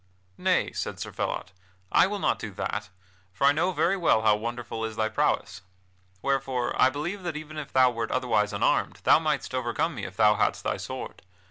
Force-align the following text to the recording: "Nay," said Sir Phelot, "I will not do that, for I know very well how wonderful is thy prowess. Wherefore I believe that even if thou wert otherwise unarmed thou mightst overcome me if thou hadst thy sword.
"Nay," 0.39 0.71
said 0.71 0.99
Sir 0.99 1.11
Phelot, 1.11 1.51
"I 1.91 2.07
will 2.07 2.17
not 2.17 2.39
do 2.39 2.49
that, 2.53 2.89
for 3.31 3.45
I 3.45 3.51
know 3.51 3.71
very 3.71 3.95
well 3.95 4.23
how 4.23 4.35
wonderful 4.35 4.83
is 4.83 4.95
thy 4.95 5.09
prowess. 5.09 5.61
Wherefore 6.23 6.73
I 6.81 6.89
believe 6.89 7.21
that 7.21 7.37
even 7.37 7.55
if 7.59 7.71
thou 7.71 7.91
wert 7.91 8.09
otherwise 8.09 8.51
unarmed 8.51 9.01
thou 9.03 9.19
mightst 9.19 9.53
overcome 9.53 9.93
me 9.93 10.05
if 10.05 10.17
thou 10.17 10.37
hadst 10.37 10.63
thy 10.63 10.77
sword. 10.77 11.21